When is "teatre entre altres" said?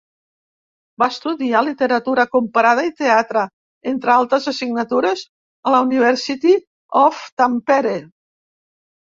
3.03-4.49